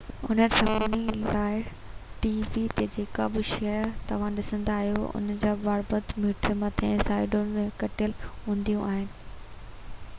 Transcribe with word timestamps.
انهي 0.29 0.45
سبب 0.57 0.93
لاءِ 1.33 1.57
ٽي 2.21 2.31
وي 2.53 2.63
تي 2.77 2.85
جيڪا 2.95 3.27
به 3.35 3.43
شيءِ 3.49 3.83
توهان 4.11 4.39
ڏسندا 4.39 4.77
آهيو 4.85 5.03
ان 5.19 5.29
جا 5.43 5.51
بارڊر 5.67 6.01
هيٺ 6.23 6.47
مٿي 6.63 6.89
۽ 6.93 7.05
سائيڊون 7.11 7.53
ڪٽيل 7.85 8.17
هونديون 8.49 8.83
آهن 8.89 9.07